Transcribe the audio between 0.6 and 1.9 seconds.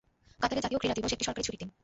জাতীয় ক্রীড়া দিবস একটি সরকারি ছুটির দিন।